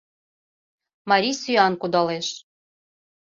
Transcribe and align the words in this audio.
Марий 1.09 1.35
сӱан 1.41 1.73
кудалеш. 1.81 2.27